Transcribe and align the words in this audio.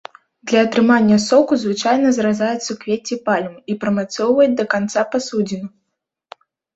Для 0.51 0.61
атрымання 0.67 1.17
соку 1.25 1.57
звычайна 1.63 2.13
зразаюць 2.17 2.63
суквецце 2.69 3.15
пальмы 3.27 3.59
і 3.73 3.75
прымацоўваюць 3.83 4.57
да 4.63 4.65
канца 4.73 5.01
пасудзіну. 5.17 5.67